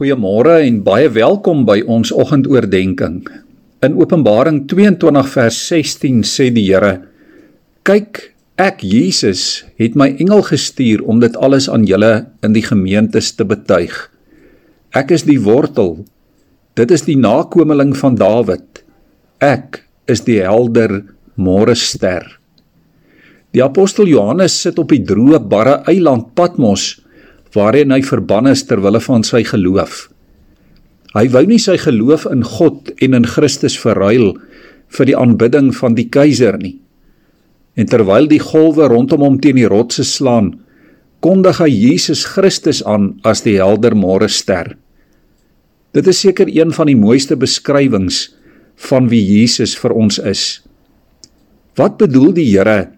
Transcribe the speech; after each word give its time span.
Goeiemôre 0.00 0.62
en 0.64 0.78
baie 0.80 1.10
welkom 1.12 1.66
by 1.68 1.82
ons 1.84 2.08
oggendoordenkings. 2.08 3.26
In 3.84 3.98
Openbaring 4.00 4.62
22 4.64 5.26
vers 5.28 5.58
16 5.68 6.22
sê 6.24 6.46
die 6.48 6.62
Here: 6.70 7.02
"Kyk, 7.84 8.32
ek 8.56 8.80
Jesus 8.80 9.66
het 9.76 9.98
my 10.00 10.08
engel 10.16 10.40
gestuur 10.40 11.04
om 11.04 11.20
dit 11.20 11.36
alles 11.36 11.68
aan 11.68 11.84
julle 11.84 12.32
in 12.40 12.56
die 12.56 12.64
gemeentes 12.64 13.36
te 13.36 13.44
betuig. 13.44 13.92
Ek 14.96 15.12
is 15.12 15.26
die 15.28 15.36
wortel. 15.36 16.06
Dit 16.80 16.90
is 16.90 17.04
die 17.04 17.20
nakomeling 17.20 17.92
van 17.92 18.16
Dawid. 18.16 18.80
Ek 19.44 19.84
is 20.08 20.24
die 20.24 20.40
helder 20.40 21.04
môre 21.36 21.76
ster." 21.76 22.24
Die 23.52 23.60
apostel 23.60 24.08
Johannes 24.08 24.56
sit 24.56 24.78
op 24.78 24.88
die 24.88 25.04
droë 25.04 25.44
barre 25.44 25.82
eiland 25.84 26.32
Patmos 26.34 27.02
waarin 27.56 27.92
hy 27.94 28.00
verbann 28.06 28.50
is 28.50 28.64
ter 28.66 28.82
wille 28.82 29.00
van 29.02 29.24
sy 29.26 29.42
geloof. 29.46 30.08
Hy 31.14 31.26
wou 31.34 31.42
nie 31.48 31.58
sy 31.58 31.74
geloof 31.80 32.28
in 32.30 32.44
God 32.46 32.92
en 33.02 33.16
in 33.18 33.26
Christus 33.26 33.74
verruil 33.78 34.36
vir 34.94 35.08
die 35.08 35.16
aanbidding 35.18 35.72
van 35.74 35.96
die 35.98 36.06
keiser 36.12 36.58
nie. 36.60 36.76
En 37.74 37.88
terwyl 37.90 38.28
die 38.30 38.42
golwe 38.42 38.86
rondom 38.90 39.24
hom 39.26 39.38
teen 39.42 39.58
die 39.58 39.68
rotse 39.70 40.04
slaan, 40.06 40.54
kondig 41.20 41.58
hy 41.60 41.68
Jesus 41.70 42.24
Christus 42.28 42.80
aan 42.86 43.16
as 43.26 43.42
die 43.44 43.58
helder 43.58 43.96
môre 43.98 44.30
ster. 44.30 44.76
Dit 45.94 46.06
is 46.06 46.22
seker 46.22 46.48
een 46.50 46.70
van 46.74 46.86
die 46.86 46.98
mooiste 46.98 47.36
beskrywings 47.36 48.28
van 48.88 49.10
wie 49.10 49.20
Jesus 49.20 49.74
vir 49.76 49.94
ons 49.98 50.20
is. 50.22 50.44
Wat 51.78 51.98
bedoel 51.98 52.32
die 52.38 52.46
Here 52.52 52.92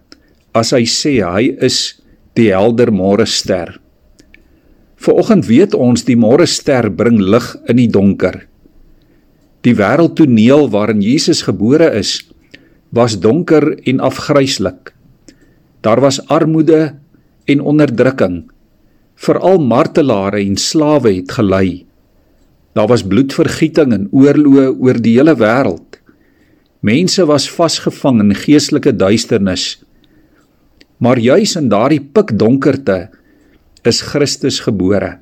as 0.53 0.71
hy 0.75 0.85
sê 0.89 1.17
hy 1.25 1.49
is 1.65 1.97
die 2.37 2.51
helder 2.53 2.93
môre 2.93 3.25
ster? 3.29 3.79
Vanoggend 5.03 5.49
weet 5.49 5.73
ons 5.75 6.05
die 6.07 6.15
môre 6.15 6.45
ster 6.47 6.87
bring 6.87 7.17
lig 7.19 7.43
in 7.67 7.79
die 7.81 7.89
donker. 7.91 8.45
Die 9.67 9.75
wêreldtoneel 9.75 10.69
waarin 10.71 11.01
Jesus 11.03 11.41
gebore 11.43 11.89
is, 11.99 12.21
was 12.95 13.17
donker 13.19 13.73
en 13.89 13.99
afgryslik. 13.99 14.93
Daar 15.83 15.99
was 15.99 16.21
armoede 16.31 16.95
en 17.51 17.59
onderdrukking. 17.59 18.45
Veral 19.19 19.59
martelare 19.59 20.39
en 20.39 20.55
slawe 20.55 21.11
het 21.17 21.33
gelei. 21.35 21.83
Daar 22.73 22.87
was 22.87 23.03
bloedvergieting 23.03 23.91
en 23.95 24.05
oorloë 24.15 24.69
oor 24.71 24.99
die 25.03 25.17
hele 25.17 25.35
wêreld. 25.35 25.99
Mense 26.79 27.25
was 27.27 27.49
vasgevang 27.51 28.21
in 28.23 28.31
geestelike 28.35 28.95
duisternis. 28.95 29.83
Maar 31.03 31.19
juis 31.19 31.57
in 31.59 31.67
daardie 31.71 32.01
pikdonkerte 32.01 33.09
is 33.87 34.01
Christus 34.01 34.61
gebore. 34.63 35.17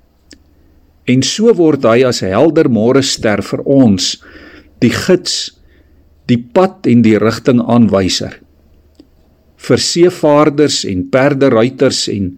En 1.10 1.24
so 1.26 1.54
word 1.58 1.86
hy 1.88 2.04
as 2.08 2.22
helder 2.26 2.70
môre 2.70 3.02
ster 3.06 3.42
vir 3.46 3.64
ons, 3.66 4.14
die 4.82 4.94
gids, 4.94 5.58
die 6.30 6.40
pad 6.40 6.88
en 6.90 7.02
die 7.06 7.18
rigtingaanwyser. 7.22 8.38
Vir 9.62 9.82
seevaarders 9.82 10.82
en 10.90 11.04
perderuiters 11.14 12.08
en 12.14 12.32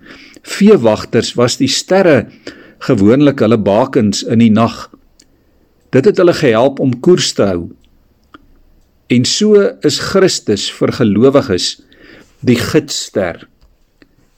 veewagters 0.44 1.34
was 1.40 1.60
die 1.60 1.72
sterre 1.72 2.26
gewoonlik 2.84 3.44
hulle 3.44 3.60
bakens 3.60 4.24
in 4.28 4.44
die 4.44 4.52
nag. 4.52 4.90
Dit 5.96 6.10
het 6.10 6.20
hulle 6.20 6.36
gehelp 6.36 6.82
om 6.84 6.98
koers 7.06 7.32
te 7.38 7.48
hou. 7.48 7.64
En 9.14 9.28
so 9.28 9.60
is 9.86 10.00
Christus 10.12 10.70
vir 10.74 10.92
gelowiges 10.98 11.76
die 12.44 12.58
gidsster 12.60 13.46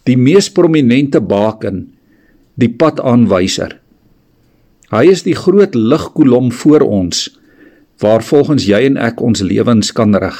die 0.06 0.18
mees 0.18 0.50
prominente 0.54 1.22
baken, 1.22 1.88
die 2.56 2.70
padaanwyser. 2.70 3.80
Hy 4.94 5.04
is 5.10 5.26
die 5.26 5.36
groot 5.36 5.76
ligkolom 5.76 6.52
voor 6.54 6.86
ons 6.86 7.28
waar 8.04 8.24
volgens 8.28 8.66
jy 8.68 8.82
en 8.90 8.98
ek 9.00 9.22
ons 9.24 9.42
lewens 9.42 9.94
kan 9.96 10.16
rig. 10.20 10.40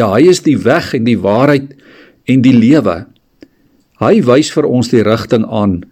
Ja, 0.00 0.14
hy 0.14 0.30
is 0.32 0.40
die 0.46 0.56
weg 0.56 0.94
en 0.96 1.04
die 1.04 1.18
waarheid 1.20 1.74
en 2.24 2.44
die 2.44 2.54
lewe. 2.56 3.02
Hy 4.00 4.14
wys 4.24 4.50
vir 4.54 4.66
ons 4.66 4.88
die 4.88 5.04
rigting 5.04 5.44
aan 5.44 5.82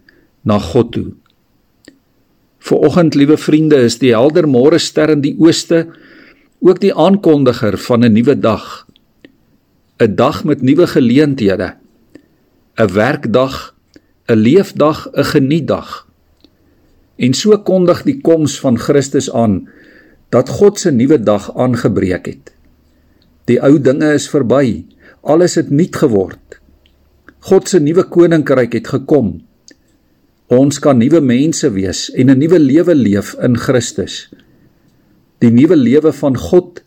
na 0.49 0.57
God 0.59 0.95
toe. 0.97 1.11
Vooroggend, 2.61 3.17
liewe 3.17 3.37
vriende, 3.41 3.79
is 3.85 3.99
die 4.01 4.15
helder 4.17 4.49
môre 4.49 4.81
ster 4.81 5.13
in 5.13 5.23
die 5.25 5.37
ooste 5.41 5.87
ook 6.61 6.81
die 6.81 6.93
aankondiger 6.93 7.79
van 7.79 8.05
'n 8.05 8.13
nuwe 8.13 8.37
dag. 8.37 8.87
'n 10.01 10.17
Dag 10.17 10.45
met 10.45 10.63
nuwe 10.63 10.87
geleenthede. 10.87 11.80
'n 12.81 12.93
werkdag, 12.93 13.75
'n 14.33 14.39
leefdag, 14.47 15.09
'n 15.13 15.25
genietdag. 15.25 16.09
En 17.17 17.35
so 17.35 17.59
kondig 17.59 18.03
die 18.03 18.21
koms 18.21 18.61
van 18.61 18.79
Christus 18.79 19.29
aan 19.33 19.69
dat 20.29 20.49
God 20.49 20.79
se 20.81 20.91
nuwe 20.91 21.19
dag 21.21 21.51
aangebreek 21.57 22.27
het. 22.27 22.55
Die 23.45 23.61
ou 23.61 23.81
dinge 23.81 24.15
is 24.15 24.29
verby, 24.31 24.87
alles 25.21 25.55
het 25.55 25.71
nuut 25.71 25.97
geword. 25.97 26.61
God 27.39 27.69
se 27.69 27.81
nuwe 27.81 28.05
koninkryk 28.09 28.73
het 28.73 28.89
gekom. 28.89 29.41
Ons 30.47 30.79
kan 30.79 30.99
nuwe 30.99 31.21
mense 31.21 31.71
wees 31.73 32.09
en 32.11 32.31
'n 32.31 32.39
nuwe 32.39 32.59
lewe 32.59 32.95
leef 32.95 33.35
in 33.43 33.57
Christus. 33.57 34.31
Die 35.39 35.51
nuwe 35.51 35.77
lewe 35.77 36.13
van 36.13 36.37
God 36.37 36.83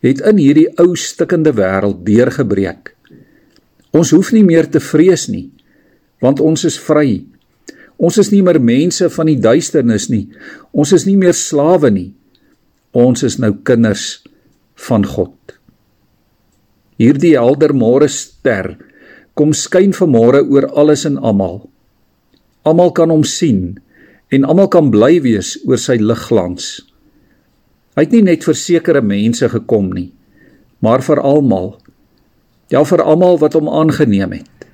het 0.00 0.20
in 0.20 0.36
hierdie 0.36 0.68
ou 0.78 0.96
stikkende 0.96 1.52
wêreld 1.52 2.04
deurgebreek. 2.04 2.96
Ons 3.94 4.10
hoef 4.10 4.32
nie 4.34 4.42
meer 4.42 4.66
te 4.66 4.82
vrees 4.82 5.28
nie, 5.30 5.48
want 6.22 6.42
ons 6.42 6.66
is 6.66 6.78
vry. 6.82 7.22
Ons 7.94 8.18
is 8.18 8.32
nie 8.32 8.42
meer 8.42 8.58
mense 8.58 9.06
van 9.14 9.30
die 9.30 9.38
duisternis 9.38 10.08
nie. 10.10 10.26
Ons 10.74 10.92
is 10.96 11.06
nie 11.06 11.16
meer 11.20 11.36
slawe 11.38 11.92
nie. 11.94 12.10
Ons 12.94 13.22
is 13.26 13.38
nou 13.38 13.52
kinders 13.66 14.24
van 14.88 15.06
God. 15.06 15.54
Hierdie 16.98 17.34
helder 17.38 17.74
môre 17.74 18.08
ster 18.10 18.74
kom 19.34 19.54
skyn 19.54 19.94
vanmôre 19.94 20.44
oor 20.46 20.68
alles 20.78 21.04
en 21.06 21.18
almal. 21.18 21.64
Almal 22.66 22.92
kan 22.94 23.10
hom 23.10 23.24
sien 23.26 23.76
en 24.34 24.46
almal 24.46 24.70
kan 24.70 24.90
bly 24.94 25.18
wees 25.22 25.54
oor 25.66 25.78
sy 25.78 25.98
ligglans. 25.98 26.84
Hy 27.94 28.06
het 28.06 28.14
nie 28.14 28.24
net 28.26 28.46
vir 28.46 28.58
sekere 28.58 29.02
mense 29.02 29.46
gekom 29.50 29.90
nie, 29.94 30.10
maar 30.82 31.02
vir 31.02 31.22
almal 31.22 31.76
ja 32.72 32.84
vir 32.84 33.02
almal 33.02 33.38
wat 33.42 33.56
hom 33.58 33.68
aangeneem 33.68 34.32
het. 34.38 34.68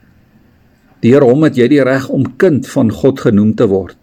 Deur 1.01 1.25
hom 1.25 1.47
het 1.47 1.57
jy 1.57 1.69
die 1.73 1.85
reg 1.85 2.09
om 2.13 2.27
kind 2.41 2.69
van 2.69 2.91
God 2.93 3.23
genoem 3.25 3.55
te 3.57 3.67
word. 3.71 3.97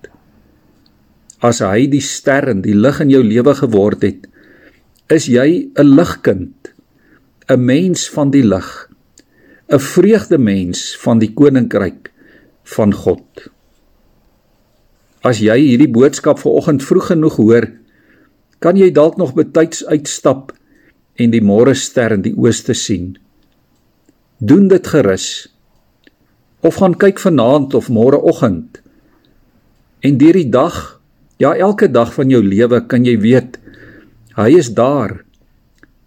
As 1.46 1.62
hy 1.62 1.86
die 1.92 2.02
ster 2.02 2.50
en 2.50 2.64
die 2.66 2.76
lig 2.76 2.98
in 3.04 3.14
jou 3.14 3.22
lewe 3.22 3.54
geword 3.60 4.02
het, 4.04 4.26
is 5.14 5.28
jy 5.30 5.70
'n 5.78 5.96
ligkind, 5.96 6.74
'n 7.50 7.66
mens 7.66 8.10
van 8.10 8.32
die 8.32 8.44
lig, 8.44 8.90
'n 9.70 9.80
vreugdemens 9.80 10.98
van 10.98 11.20
die 11.20 11.34
koninkryk 11.34 12.12
van 12.64 12.94
God. 12.94 13.50
As 15.24 15.40
jy 15.40 15.58
hierdie 15.60 15.92
boodskap 15.92 16.40
vanoggend 16.40 16.84
vroeg 16.84 17.08
genoeg 17.08 17.36
hoor, 17.36 17.72
kan 18.60 18.76
jy 18.76 18.92
dalk 18.92 19.18
nog 19.18 19.34
betyds 19.34 19.86
uitstap 19.86 20.52
en 21.16 21.32
die 21.32 21.42
môre 21.42 21.76
ster 21.76 22.12
in 22.12 22.22
die 22.22 22.36
ooste 22.36 22.74
sien 22.74 23.18
doen 24.38 24.68
dit 24.68 24.88
gerus. 24.88 25.48
Of 26.60 26.80
gaan 26.82 26.98
kyk 26.98 27.20
vanaand 27.20 27.74
of 27.74 27.90
môreoggend. 27.90 28.82
En 30.00 30.18
deur 30.18 30.38
die 30.38 30.50
dag 30.50 31.00
ja 31.42 31.54
elke 31.56 31.90
dag 31.92 32.14
van 32.14 32.30
jou 32.30 32.42
lewe 32.44 32.82
kan 32.90 33.06
jy 33.06 33.18
weet 33.22 33.58
hy 34.38 34.50
is 34.58 34.74
daar. 34.78 35.24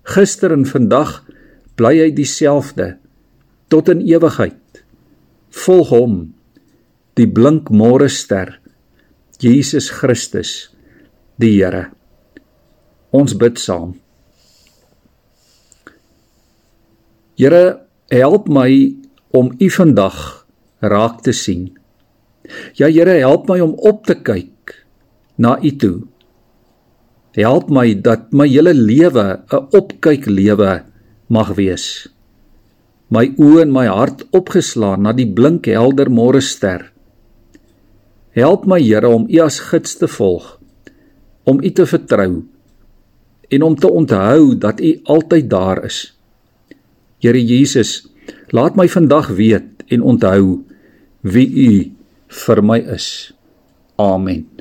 Gister 0.07 0.55
en 0.55 0.67
vandag 0.67 1.21
bly 1.79 1.97
hy 1.99 2.11
dieselfde 2.15 2.97
tot 3.71 3.91
in 3.91 4.03
ewigheid. 4.07 4.83
Volg 5.51 5.95
hom 5.95 6.21
die 7.19 7.27
blink 7.27 7.71
môre 7.75 8.09
ster 8.09 8.57
Jesus 9.41 9.89
Christus 9.91 10.71
die 11.41 11.57
Here. 11.57 11.89
Ons 13.11 13.35
bid 13.35 13.59
saam. 13.59 13.95
Here 17.41 17.90
help 18.11 18.49
my 18.51 18.71
om 19.31 19.53
u 19.59 19.71
vandag 19.71 20.47
raak 20.83 21.23
te 21.23 21.33
sien. 21.33 21.71
Ja 22.75 22.89
Here, 22.91 23.21
help 23.23 23.49
my 23.49 23.61
om 23.63 23.77
op 23.79 24.07
te 24.07 24.17
kyk 24.19 24.75
na 25.39 25.57
u 25.63 25.71
toe. 25.77 25.99
Help 27.39 27.71
my 27.71 27.95
dat 27.95 28.33
my 28.35 28.49
hele 28.49 28.75
lewe 28.75 29.41
'n 29.47 29.67
opkyk 29.71 30.27
lewe 30.27 30.83
mag 31.29 31.55
wees. 31.55 32.09
My 33.09 33.31
oë 33.39 33.63
en 33.63 33.73
my 33.73 33.87
hart 33.87 34.27
opgeslaan 34.31 35.03
na 35.03 35.13
die 35.13 35.27
blink 35.27 35.67
helder 35.67 36.11
môre 36.11 36.41
ster. 36.41 36.93
Help 38.35 38.67
my 38.67 38.81
Here 38.83 39.09
om 39.09 39.27
u 39.29 39.39
as 39.39 39.59
gids 39.59 39.97
te 39.97 40.09
volg, 40.09 40.59
om 41.45 41.63
u 41.63 41.71
te 41.71 41.87
vertrou 41.87 42.43
en 43.49 43.63
om 43.63 43.75
te 43.75 43.91
onthou 43.91 44.59
dat 44.59 44.81
u 44.81 45.01
altyd 45.05 45.51
daar 45.51 45.85
is. 45.85 46.20
Here 47.21 47.37
Jesus, 47.37 48.09
laat 48.57 48.77
my 48.81 48.89
vandag 48.89 49.29
weet 49.37 49.85
en 49.93 50.01
onthou 50.01 50.65
wie 51.21 51.49
U 51.69 51.73
vir 52.45 52.63
my 52.65 52.81
is. 52.81 53.33
Amen. 54.01 54.60